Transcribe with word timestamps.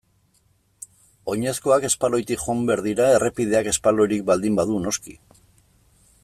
Oinezkoak 1.33 1.85
espaloitik 1.89 2.41
joan 2.45 2.63
behar 2.71 2.83
dira 2.87 3.11
errepideak 3.19 3.71
espaloirik 3.75 4.25
baldin 4.31 4.59
badu 4.63 4.81
noski. 4.89 5.19